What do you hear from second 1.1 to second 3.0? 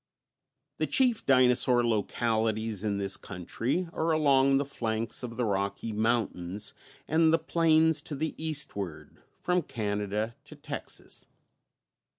dinosaur localities in